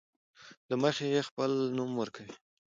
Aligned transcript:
له 0.69 0.75
مخې 0.83 1.25
خپل 1.29 1.51
نوم 1.77 1.91
ورکوي. 2.01 2.35